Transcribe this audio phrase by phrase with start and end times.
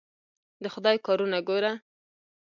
[0.63, 1.73] د خدای کارونه ګوره!